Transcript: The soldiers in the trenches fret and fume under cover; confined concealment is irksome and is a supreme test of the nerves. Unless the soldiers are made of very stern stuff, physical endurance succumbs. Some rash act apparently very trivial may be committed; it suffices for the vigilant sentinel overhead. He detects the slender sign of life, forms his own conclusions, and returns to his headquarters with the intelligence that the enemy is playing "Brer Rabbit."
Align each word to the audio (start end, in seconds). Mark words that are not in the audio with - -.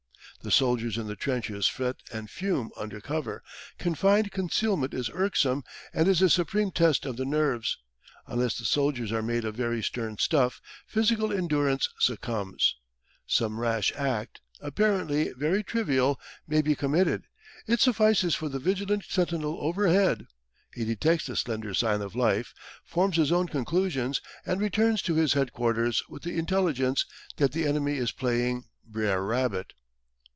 The 0.43 0.49
soldiers 0.49 0.97
in 0.97 1.05
the 1.05 1.15
trenches 1.15 1.67
fret 1.67 1.97
and 2.11 2.27
fume 2.27 2.71
under 2.75 2.99
cover; 2.99 3.43
confined 3.77 4.31
concealment 4.31 4.91
is 4.91 5.07
irksome 5.13 5.63
and 5.93 6.07
is 6.07 6.19
a 6.19 6.31
supreme 6.31 6.71
test 6.71 7.05
of 7.05 7.15
the 7.15 7.25
nerves. 7.25 7.77
Unless 8.25 8.57
the 8.57 8.65
soldiers 8.65 9.11
are 9.11 9.21
made 9.21 9.45
of 9.45 9.53
very 9.55 9.83
stern 9.83 10.17
stuff, 10.17 10.59
physical 10.87 11.31
endurance 11.31 11.89
succumbs. 11.99 12.75
Some 13.27 13.59
rash 13.59 13.93
act 13.95 14.41
apparently 14.59 15.31
very 15.33 15.61
trivial 15.63 16.19
may 16.47 16.63
be 16.63 16.73
committed; 16.73 17.27
it 17.67 17.79
suffices 17.79 18.33
for 18.33 18.49
the 18.49 18.57
vigilant 18.57 19.05
sentinel 19.07 19.59
overhead. 19.61 20.25
He 20.73 20.85
detects 20.85 21.27
the 21.27 21.35
slender 21.35 21.75
sign 21.75 22.01
of 22.01 22.15
life, 22.15 22.55
forms 22.83 23.17
his 23.17 23.31
own 23.31 23.47
conclusions, 23.47 24.21
and 24.43 24.59
returns 24.59 25.03
to 25.03 25.13
his 25.13 25.33
headquarters 25.33 26.01
with 26.09 26.23
the 26.23 26.39
intelligence 26.39 27.05
that 27.35 27.51
the 27.51 27.67
enemy 27.67 27.97
is 27.97 28.11
playing 28.11 28.63
"Brer 28.83 29.23
Rabbit." 29.23 29.73